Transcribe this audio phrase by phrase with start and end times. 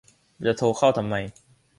[0.45, 1.19] จะโทรเข้าไม่ได้